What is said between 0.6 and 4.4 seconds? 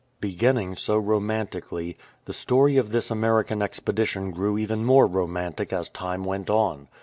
so romantically, the story of this American expedition